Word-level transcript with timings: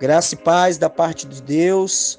Graça 0.00 0.34
e 0.34 0.38
paz 0.38 0.78
da 0.78 0.88
parte 0.88 1.26
de 1.26 1.42
Deus. 1.42 2.18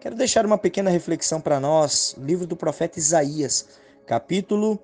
Quero 0.00 0.14
deixar 0.14 0.46
uma 0.46 0.56
pequena 0.56 0.88
reflexão 0.88 1.42
para 1.42 1.60
nós. 1.60 2.16
Livro 2.16 2.46
do 2.46 2.56
profeta 2.56 2.98
Isaías, 2.98 3.68
capítulo 4.06 4.78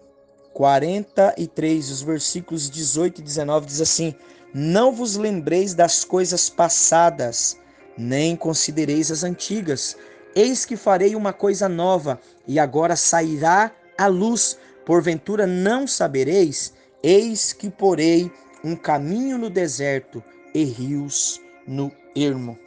43, 0.52 1.90
os 1.90 2.02
versículos 2.02 2.68
18 2.68 3.22
e 3.22 3.24
19 3.24 3.64
diz 3.64 3.80
assim: 3.80 4.14
Não 4.52 4.92
vos 4.92 5.16
lembreis 5.16 5.72
das 5.72 6.04
coisas 6.04 6.50
passadas, 6.50 7.58
nem 7.96 8.36
considereis 8.36 9.10
as 9.10 9.24
antigas. 9.24 9.96
Eis 10.36 10.66
que 10.66 10.76
farei 10.76 11.16
uma 11.16 11.32
coisa 11.32 11.66
nova, 11.66 12.20
e 12.46 12.58
agora 12.58 12.94
sairá 12.94 13.72
a 13.96 14.06
luz. 14.06 14.58
Porventura 14.84 15.46
não 15.46 15.86
sabereis? 15.86 16.74
Eis 17.02 17.54
que 17.54 17.70
porei 17.70 18.30
um 18.62 18.76
caminho 18.76 19.38
no 19.38 19.48
deserto 19.48 20.22
e 20.54 20.62
rios 20.62 21.42
no 21.66 21.92
ermo. 22.14 22.58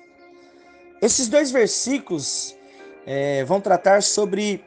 Esses 1.02 1.28
dois 1.28 1.52
versículos 1.52 2.56
é, 3.06 3.44
vão 3.46 3.62
tratar 3.62 4.02
sobre 4.02 4.64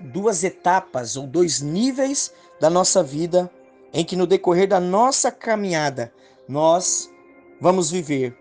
duas 0.00 0.44
etapas 0.44 1.16
ou 1.16 1.26
dois 1.26 1.60
níveis 1.60 2.32
da 2.60 2.70
nossa 2.70 3.02
vida 3.02 3.50
em 3.92 4.04
que 4.04 4.16
no 4.16 4.26
decorrer 4.26 4.68
da 4.68 4.80
nossa 4.80 5.30
caminhada 5.30 6.12
nós 6.48 7.10
vamos 7.60 7.90
viver. 7.90 8.36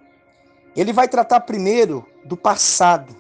Ele 0.76 0.94
vai 0.94 1.08
tratar 1.08 1.42
primeiro 1.42 2.06
do 2.24 2.38
passado, 2.38 3.16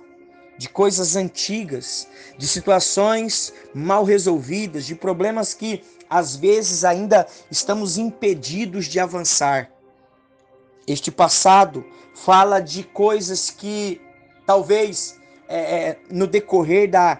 de 0.57 0.69
coisas 0.69 1.15
antigas, 1.15 2.07
de 2.37 2.47
situações 2.47 3.53
mal 3.73 4.03
resolvidas, 4.03 4.85
de 4.85 4.95
problemas 4.95 5.53
que 5.53 5.83
às 6.09 6.35
vezes 6.35 6.83
ainda 6.83 7.27
estamos 7.49 7.97
impedidos 7.97 8.85
de 8.85 8.99
avançar. 8.99 9.71
Este 10.87 11.11
passado 11.11 11.85
fala 12.15 12.61
de 12.61 12.83
coisas 12.83 13.51
que 13.51 14.01
talvez 14.45 15.19
é, 15.49 15.57
é, 15.57 15.97
no 16.09 16.25
decorrer 16.25 16.89
da, 16.89 17.19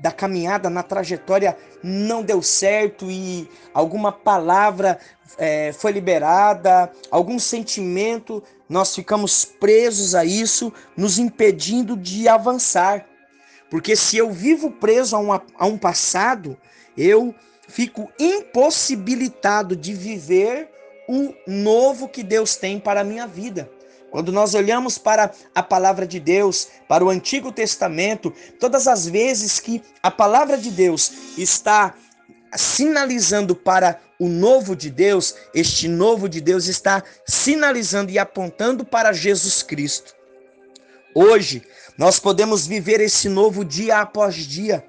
da 0.00 0.10
caminhada, 0.10 0.70
na 0.70 0.82
trajetória, 0.82 1.56
não 1.82 2.22
deu 2.22 2.42
certo 2.42 3.10
e 3.10 3.48
alguma 3.74 4.10
palavra 4.10 4.98
é, 5.36 5.72
foi 5.72 5.92
liberada, 5.92 6.90
algum 7.10 7.38
sentimento, 7.38 8.42
nós 8.68 8.94
ficamos 8.94 9.44
presos 9.44 10.14
a 10.14 10.24
isso, 10.24 10.72
nos 10.96 11.18
impedindo 11.18 11.96
de 11.96 12.26
avançar. 12.26 13.06
Porque 13.70 13.96
se 13.96 14.16
eu 14.16 14.30
vivo 14.30 14.70
preso 14.70 15.16
a, 15.16 15.18
uma, 15.18 15.42
a 15.58 15.66
um 15.66 15.76
passado, 15.76 16.56
eu 16.96 17.34
fico 17.68 18.10
impossibilitado 18.18 19.76
de 19.76 19.92
viver 19.92 20.70
o 21.08 21.34
novo 21.46 22.08
que 22.08 22.22
Deus 22.22 22.56
tem 22.56 22.78
para 22.78 23.00
a 23.00 23.04
minha 23.04 23.26
vida. 23.26 23.70
Quando 24.10 24.30
nós 24.30 24.54
olhamos 24.54 24.96
para 24.96 25.32
a 25.54 25.62
palavra 25.62 26.06
de 26.06 26.20
Deus, 26.20 26.68
para 26.88 27.04
o 27.04 27.10
Antigo 27.10 27.50
Testamento, 27.50 28.32
todas 28.60 28.86
as 28.86 29.08
vezes 29.08 29.58
que 29.58 29.82
a 30.02 30.10
palavra 30.10 30.56
de 30.56 30.70
Deus 30.70 31.12
está 31.36 31.94
sinalizando 32.54 33.56
para 33.56 34.00
o 34.20 34.28
novo 34.28 34.76
de 34.76 34.88
Deus, 34.88 35.34
este 35.52 35.88
novo 35.88 36.28
de 36.28 36.40
Deus 36.40 36.66
está 36.66 37.02
sinalizando 37.26 38.12
e 38.12 38.18
apontando 38.18 38.84
para 38.84 39.12
Jesus 39.12 39.64
Cristo. 39.64 40.14
Hoje, 41.12 41.62
nós 41.98 42.20
podemos 42.20 42.66
viver 42.66 43.00
esse 43.00 43.28
novo 43.28 43.64
dia 43.64 44.00
após 44.00 44.36
dia. 44.36 44.84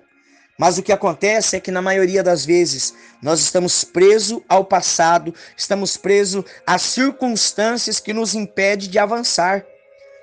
Mas 0.58 0.78
o 0.78 0.84
que 0.84 0.92
acontece 0.92 1.58
é 1.58 1.60
que, 1.60 1.72
na 1.72 1.82
maioria 1.82 2.24
das 2.24 2.46
vezes, 2.46 2.94
nós 3.22 3.42
estamos 3.42 3.84
presos 3.84 4.42
ao 4.48 4.64
passado, 4.64 5.34
estamos 5.58 5.98
presos 5.98 6.46
às 6.66 6.82
circunstâncias 6.82 8.00
que 8.00 8.14
nos 8.14 8.34
impedem 8.34 8.90
de 8.90 8.98
avançar. 8.98 9.66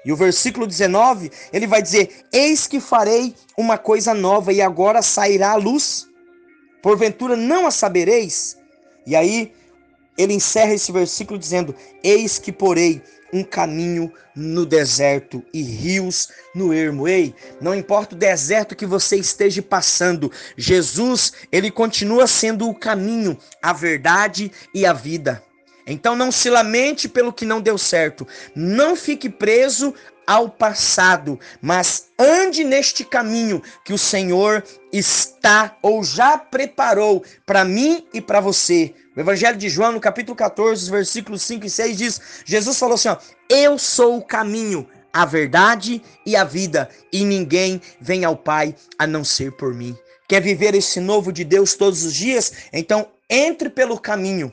E 0.04 0.12
o 0.12 0.16
versículo 0.16 0.66
19, 0.66 1.30
ele 1.52 1.66
vai 1.66 1.82
dizer: 1.82 2.24
Eis 2.32 2.66
que 2.66 2.80
farei 2.80 3.34
uma 3.56 3.76
coisa 3.76 4.14
nova, 4.14 4.52
e 4.52 4.62
agora 4.62 5.02
sairá 5.02 5.50
a 5.50 5.56
luz. 5.56 6.08
Porventura 6.82 7.36
não 7.36 7.66
a 7.66 7.70
sabereis? 7.70 8.56
E 9.06 9.14
aí, 9.14 9.52
ele 10.16 10.34
encerra 10.34 10.74
esse 10.74 10.90
versículo 10.90 11.38
dizendo: 11.38 11.74
Eis 12.02 12.38
que 12.38 12.50
porei 12.50 13.02
um 13.32 13.42
caminho 13.42 14.12
no 14.34 14.66
deserto 14.66 15.42
e 15.52 15.62
rios 15.62 16.28
no 16.54 16.72
ermo. 16.72 17.08
Ei, 17.08 17.34
não 17.60 17.74
importa 17.74 18.14
o 18.14 18.18
deserto 18.18 18.76
que 18.76 18.86
você 18.86 19.16
esteja 19.16 19.62
passando, 19.62 20.30
Jesus, 20.56 21.32
ele 21.50 21.70
continua 21.70 22.26
sendo 22.26 22.68
o 22.68 22.74
caminho, 22.74 23.38
a 23.62 23.72
verdade 23.72 24.52
e 24.74 24.84
a 24.84 24.92
vida. 24.92 25.42
Então 25.86 26.14
não 26.14 26.30
se 26.30 26.48
lamente 26.48 27.08
pelo 27.08 27.32
que 27.32 27.44
não 27.44 27.60
deu 27.60 27.76
certo. 27.76 28.26
Não 28.54 28.94
fique 28.94 29.28
preso 29.28 29.94
ao 30.26 30.48
passado, 30.48 31.38
mas 31.60 32.08
ande 32.18 32.64
neste 32.64 33.04
caminho 33.04 33.62
que 33.84 33.92
o 33.92 33.98
Senhor 33.98 34.64
está 34.92 35.76
ou 35.82 36.04
já 36.04 36.38
preparou 36.38 37.24
para 37.44 37.64
mim 37.64 38.06
e 38.12 38.20
para 38.20 38.40
você. 38.40 38.94
O 39.16 39.20
Evangelho 39.20 39.58
de 39.58 39.68
João, 39.68 39.92
no 39.92 40.00
capítulo 40.00 40.36
14, 40.36 40.90
versículos 40.90 41.42
5 41.42 41.66
e 41.66 41.70
6 41.70 41.98
diz: 41.98 42.20
Jesus 42.44 42.78
falou 42.78 42.94
assim: 42.94 43.08
ó, 43.08 43.16
Eu 43.48 43.78
sou 43.78 44.16
o 44.16 44.24
caminho, 44.24 44.88
a 45.12 45.24
verdade 45.24 46.02
e 46.24 46.34
a 46.34 46.44
vida, 46.44 46.88
e 47.12 47.24
ninguém 47.24 47.80
vem 48.00 48.24
ao 48.24 48.36
Pai 48.36 48.74
a 48.98 49.06
não 49.06 49.24
ser 49.24 49.52
por 49.52 49.74
mim. 49.74 49.96
Quer 50.28 50.40
viver 50.40 50.74
esse 50.74 50.98
novo 50.98 51.30
de 51.30 51.44
Deus 51.44 51.74
todos 51.74 52.04
os 52.04 52.14
dias? 52.14 52.52
Então 52.72 53.06
entre 53.28 53.70
pelo 53.70 53.98
caminho. 53.98 54.52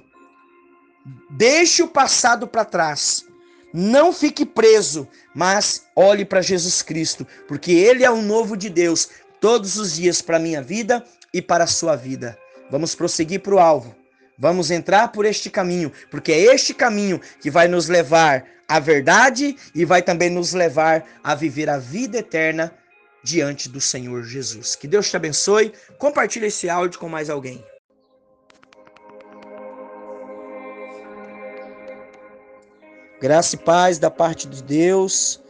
Deixe 1.29 1.83
o 1.83 1.87
passado 1.87 2.47
para 2.47 2.63
trás. 2.63 3.25
Não 3.73 4.11
fique 4.11 4.45
preso, 4.45 5.07
mas 5.35 5.85
olhe 5.95 6.25
para 6.25 6.41
Jesus 6.41 6.81
Cristo, 6.81 7.25
porque 7.47 7.71
Ele 7.71 8.03
é 8.03 8.09
o 8.09 8.21
novo 8.21 8.57
de 8.57 8.69
Deus 8.69 9.09
todos 9.39 9.77
os 9.77 9.95
dias 9.95 10.21
para 10.21 10.37
a 10.37 10.39
minha 10.39 10.61
vida 10.61 11.03
e 11.33 11.41
para 11.41 11.63
a 11.63 11.67
sua 11.67 11.95
vida. 11.95 12.37
Vamos 12.71 12.95
prosseguir 12.95 13.41
para 13.41 13.55
o 13.55 13.59
alvo 13.59 13.95
Vamos 14.41 14.71
entrar 14.71 15.09
por 15.09 15.25
este 15.25 15.49
caminho, 15.49 15.91
porque 16.09 16.31
é 16.31 16.55
este 16.55 16.73
caminho 16.73 17.19
que 17.41 17.51
vai 17.51 17.67
nos 17.67 17.89
levar 17.89 18.45
à 18.69 18.79
verdade 18.79 19.57
e 19.75 19.83
vai 19.83 20.01
também 20.01 20.29
nos 20.29 20.53
levar 20.53 21.05
a 21.21 21.35
viver 21.35 21.69
a 21.69 21.77
vida 21.77 22.19
eterna 22.19 22.73
diante 23.21 23.67
do 23.67 23.81
Senhor 23.81 24.23
Jesus. 24.23 24.77
Que 24.77 24.87
Deus 24.87 25.09
te 25.09 25.17
abençoe. 25.17 25.73
Compartilhe 25.97 26.45
esse 26.45 26.69
áudio 26.69 27.01
com 27.01 27.09
mais 27.09 27.29
alguém. 27.29 27.61
Graça 33.21 33.55
e 33.55 33.59
paz 33.59 33.99
da 33.99 34.09
parte 34.09 34.47
de 34.47 34.63
Deus. 34.63 35.41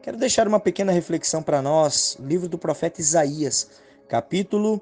Quero 0.00 0.16
deixar 0.16 0.48
uma 0.48 0.58
pequena 0.58 0.92
reflexão 0.92 1.42
para 1.42 1.60
nós. 1.60 2.16
Livro 2.18 2.48
do 2.48 2.56
profeta 2.56 3.02
Isaías, 3.02 3.68
capítulo 4.08 4.80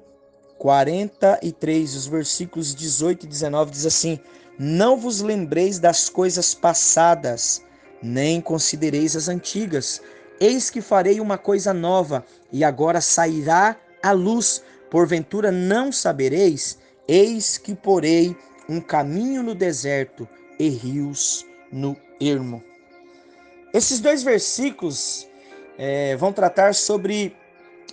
43, 0.57 1.93
os 1.93 2.07
versículos 2.07 2.73
18 2.73 3.25
e 3.25 3.27
19 3.27 3.71
diz 3.71 3.85
assim: 3.85 4.17
Não 4.57 4.95
vos 4.95 5.19
lembreis 5.19 5.77
das 5.77 6.07
coisas 6.07 6.53
passadas, 6.53 7.61
nem 8.01 8.39
considereis 8.39 9.17
as 9.17 9.27
antigas. 9.27 10.01
Eis 10.39 10.69
que 10.69 10.79
farei 10.79 11.19
uma 11.19 11.37
coisa 11.37 11.73
nova, 11.73 12.23
e 12.49 12.63
agora 12.63 13.01
sairá 13.01 13.75
a 14.01 14.13
luz. 14.13 14.63
Porventura 14.89 15.51
não 15.51 15.91
sabereis? 15.91 16.77
Eis 17.09 17.57
que 17.57 17.75
porei 17.75 18.37
um 18.69 18.79
caminho 18.79 19.43
no 19.43 19.53
deserto 19.53 20.25
e 20.57 20.69
rios 20.69 21.45
no 21.69 22.06
ermo. 22.19 22.63
Esses 23.73 23.99
dois 23.99 24.23
versículos 24.23 25.27
é, 25.77 26.15
vão 26.15 26.33
tratar 26.33 26.73
sobre 26.73 27.35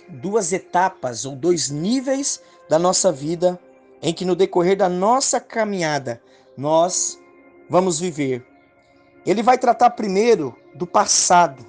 duas 0.07 0.53
etapas 0.53 1.25
ou 1.25 1.35
dois 1.35 1.69
níveis 1.69 2.41
da 2.69 2.79
nossa 2.79 3.11
vida 3.11 3.59
em 4.01 4.13
que 4.13 4.25
no 4.25 4.35
decorrer 4.35 4.77
da 4.77 4.89
nossa 4.89 5.39
caminhada 5.39 6.21
nós 6.57 7.19
vamos 7.69 7.99
viver. 7.99 8.45
Ele 9.25 9.41
vai 9.41 9.57
tratar 9.57 9.89
primeiro 9.91 10.55
do 10.75 10.85
passado, 10.85 11.65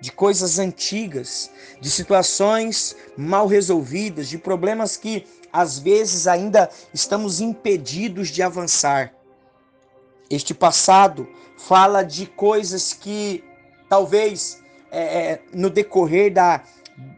de 0.00 0.10
coisas 0.12 0.58
antigas, 0.58 1.50
de 1.80 1.90
situações 1.90 2.96
mal 3.16 3.46
resolvidas, 3.46 4.28
de 4.28 4.38
problemas 4.38 4.96
que 4.96 5.24
às 5.52 5.78
vezes 5.78 6.26
ainda 6.26 6.68
estamos 6.92 7.40
impedidos 7.40 8.28
de 8.28 8.42
avançar. 8.42 9.14
Este 10.30 10.52
passado 10.52 11.28
fala 11.56 12.02
de 12.02 12.26
coisas 12.26 12.92
que 12.92 13.42
talvez 13.88 14.62
é, 14.90 15.02
é 15.02 15.40
no 15.52 15.70
decorrer 15.70 16.32
da, 16.32 16.62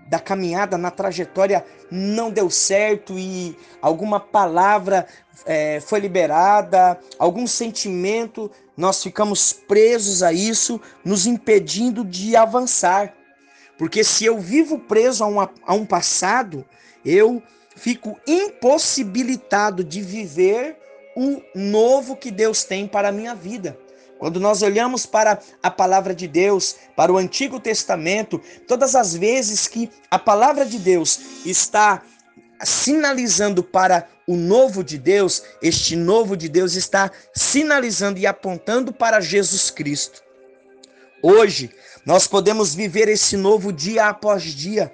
da 0.09 0.19
caminhada, 0.19 0.77
na 0.77 0.91
trajetória, 0.91 1.65
não 1.91 2.31
deu 2.31 2.51
certo 2.51 3.19
e 3.19 3.57
alguma 3.81 4.21
palavra 4.21 5.07
é, 5.45 5.81
foi 5.81 6.01
liberada, 6.01 6.99
algum 7.19 7.47
sentimento, 7.47 8.51
nós 8.77 9.03
ficamos 9.03 9.53
presos 9.53 10.23
a 10.23 10.33
isso, 10.33 10.81
nos 11.05 11.27
impedindo 11.27 12.05
de 12.05 12.37
avançar. 12.37 13.15
Porque 13.79 14.05
se 14.05 14.25
eu 14.25 14.39
vivo 14.39 14.79
preso 14.79 15.25
a, 15.25 15.27
uma, 15.27 15.51
a 15.67 15.75
um 15.75 15.87
passado, 15.87 16.65
eu 17.05 17.43
fico 17.75 18.19
impossibilitado 18.27 19.83
de 19.83 20.03
viver 20.03 20.77
o 21.17 21.43
novo 21.55 22.17
que 22.17 22.31
Deus 22.31 22.65
tem 22.65 22.87
para 22.87 23.09
a 23.09 23.13
minha 23.13 23.35
vida. 23.35 23.79
Quando 24.19 24.39
nós 24.39 24.61
olhamos 24.61 25.07
para 25.07 25.41
a 25.63 25.71
palavra 25.71 26.15
de 26.15 26.29
Deus, 26.29 26.77
para 26.95 27.11
o 27.11 27.17
Antigo 27.17 27.59
Testamento, 27.59 28.39
todas 28.69 28.95
as 28.95 29.15
vezes 29.15 29.67
que 29.67 29.91
a 30.11 30.19
palavra 30.19 30.67
de 30.67 30.79
Deus 30.79 31.19
está 31.47 32.03
sinalizando 32.63 33.63
para 33.63 34.07
o 34.27 34.37
novo 34.37 34.85
de 34.85 34.99
Deus, 34.99 35.43
este 35.63 35.97
novo 35.97 36.37
de 36.37 36.51
Deus 36.51 36.75
está 36.75 37.11
sinalizando 37.35 38.19
e 38.19 38.27
apontando 38.27 38.93
para 38.93 39.21
Jesus 39.21 39.71
Cristo. 39.71 40.23
Hoje, 41.23 41.71
nós 42.05 42.27
podemos 42.27 42.75
viver 42.75 43.09
esse 43.09 43.37
novo 43.37 43.73
dia 43.73 44.07
após 44.09 44.43
dia. 44.43 44.93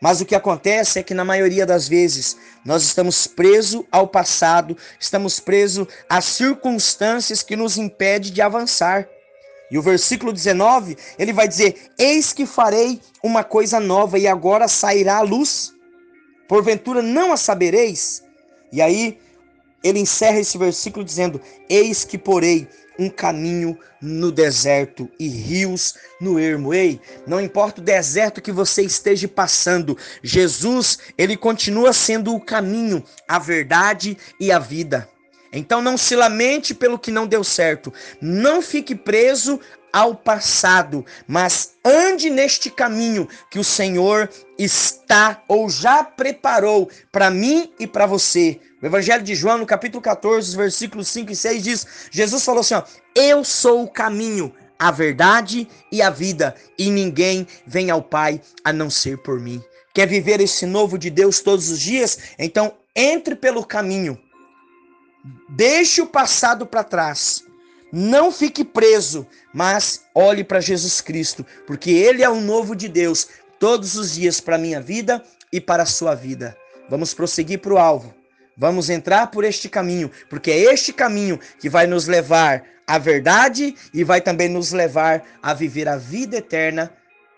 Mas 0.00 0.20
o 0.20 0.26
que 0.26 0.34
acontece 0.34 0.98
é 0.98 1.02
que, 1.02 1.14
na 1.14 1.24
maioria 1.24 1.64
das 1.64 1.88
vezes, 1.88 2.36
nós 2.64 2.82
estamos 2.82 3.26
presos 3.26 3.84
ao 3.90 4.06
passado, 4.06 4.76
estamos 5.00 5.40
presos 5.40 5.86
às 6.08 6.24
circunstâncias 6.26 7.42
que 7.42 7.56
nos 7.56 7.78
impedem 7.78 8.32
de 8.32 8.42
avançar. 8.42 9.08
E 9.70 9.78
o 9.78 9.82
versículo 9.82 10.32
19, 10.32 10.96
ele 11.18 11.32
vai 11.32 11.48
dizer: 11.48 11.90
Eis 11.98 12.32
que 12.32 12.44
farei 12.46 13.00
uma 13.22 13.42
coisa 13.42 13.80
nova, 13.80 14.18
e 14.18 14.26
agora 14.26 14.68
sairá 14.68 15.16
a 15.16 15.22
luz. 15.22 15.72
Porventura 16.46 17.02
não 17.02 17.32
a 17.32 17.36
sabereis? 17.36 18.22
E 18.70 18.82
aí, 18.82 19.18
ele 19.86 20.00
encerra 20.00 20.40
esse 20.40 20.58
versículo 20.58 21.04
dizendo: 21.04 21.40
Eis 21.68 22.04
que 22.04 22.18
porei 22.18 22.68
um 22.98 23.10
caminho 23.10 23.78
no 24.00 24.32
deserto 24.32 25.10
e 25.18 25.28
rios 25.28 25.94
no 26.20 26.38
ermo. 26.38 26.72
Ei, 26.72 27.00
não 27.26 27.40
importa 27.40 27.80
o 27.80 27.84
deserto 27.84 28.40
que 28.40 28.52
você 28.52 28.82
esteja 28.82 29.28
passando, 29.28 29.96
Jesus, 30.22 30.98
ele 31.16 31.36
continua 31.36 31.92
sendo 31.92 32.34
o 32.34 32.40
caminho, 32.40 33.02
a 33.28 33.38
verdade 33.38 34.16
e 34.40 34.50
a 34.50 34.58
vida. 34.58 35.08
Então 35.52 35.80
não 35.80 35.96
se 35.96 36.14
lamente 36.14 36.74
pelo 36.74 36.98
que 36.98 37.10
não 37.10 37.26
deu 37.26 37.42
certo. 37.42 37.92
Não 38.20 38.60
fique 38.60 38.94
preso 38.94 39.60
ao 39.92 40.14
passado, 40.14 41.06
mas 41.26 41.74
ande 41.82 42.28
neste 42.28 42.68
caminho 42.68 43.26
que 43.50 43.58
o 43.58 43.64
Senhor 43.64 44.28
está 44.58 45.42
ou 45.48 45.70
já 45.70 46.04
preparou 46.04 46.90
para 47.10 47.30
mim 47.30 47.72
e 47.78 47.86
para 47.86 48.04
você. 48.04 48.60
O 48.82 48.84
Evangelho 48.84 49.22
de 49.22 49.34
João, 49.34 49.56
no 49.56 49.64
capítulo 49.64 50.02
14, 50.02 50.54
versículos 50.54 51.08
5 51.08 51.32
e 51.32 51.36
6 51.36 51.62
diz: 51.62 51.86
Jesus 52.10 52.44
falou 52.44 52.60
assim: 52.60 52.74
ó, 52.74 52.82
Eu 53.14 53.42
sou 53.42 53.84
o 53.84 53.90
caminho, 53.90 54.52
a 54.78 54.90
verdade 54.90 55.66
e 55.90 56.02
a 56.02 56.10
vida, 56.10 56.54
e 56.78 56.90
ninguém 56.90 57.46
vem 57.66 57.90
ao 57.90 58.02
Pai 58.02 58.38
a 58.62 58.74
não 58.74 58.90
ser 58.90 59.16
por 59.22 59.40
mim. 59.40 59.62
Quer 59.94 60.06
viver 60.06 60.42
esse 60.42 60.66
novo 60.66 60.98
de 60.98 61.08
Deus 61.08 61.40
todos 61.40 61.70
os 61.70 61.80
dias? 61.80 62.18
Então 62.38 62.74
entre 62.96 63.34
pelo 63.34 63.64
caminho. 63.64 64.18
Deixe 65.48 66.00
o 66.00 66.06
passado 66.06 66.66
para 66.66 66.84
trás. 66.84 67.44
Não 67.92 68.32
fique 68.32 68.64
preso, 68.64 69.26
mas 69.54 70.04
olhe 70.14 70.44
para 70.44 70.60
Jesus 70.60 71.00
Cristo, 71.00 71.46
porque 71.66 71.90
Ele 71.90 72.22
é 72.22 72.28
o 72.28 72.40
novo 72.40 72.74
de 72.74 72.88
Deus 72.88 73.28
todos 73.58 73.96
os 73.96 74.14
dias 74.14 74.40
para 74.40 74.56
a 74.56 74.58
minha 74.58 74.80
vida 74.80 75.22
e 75.52 75.60
para 75.60 75.84
a 75.84 75.86
sua 75.86 76.14
vida. 76.14 76.56
Vamos 76.90 77.14
prosseguir 77.14 77.60
para 77.60 77.74
o 77.74 77.78
alvo. 77.78 78.14
Vamos 78.56 78.88
entrar 78.88 79.28
por 79.28 79.44
este 79.44 79.68
caminho, 79.68 80.10
porque 80.30 80.50
é 80.50 80.72
este 80.72 80.92
caminho 80.92 81.38
que 81.60 81.68
vai 81.68 81.86
nos 81.86 82.06
levar 82.06 82.64
à 82.86 82.98
verdade 82.98 83.74
e 83.92 84.02
vai 84.02 84.20
também 84.20 84.48
nos 84.48 84.72
levar 84.72 85.22
a 85.42 85.52
viver 85.52 85.88
a 85.88 85.96
vida 85.96 86.38
eterna 86.38 86.92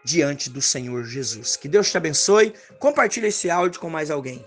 diante 0.04 0.48
do 0.48 0.62
Senhor 0.62 1.04
Jesus. 1.04 1.56
Que 1.56 1.68
Deus 1.68 1.90
te 1.90 1.96
abençoe. 1.96 2.54
Compartilhe 2.78 3.28
esse 3.28 3.50
áudio 3.50 3.80
com 3.80 3.90
mais 3.90 4.10
alguém. 4.10 4.44